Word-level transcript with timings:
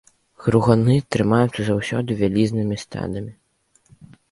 Груганы 0.45 0.95
трымаюцца 1.15 1.61
заўсёды 1.67 2.17
вялізнымі 2.23 2.75
стадамі. 2.87 3.31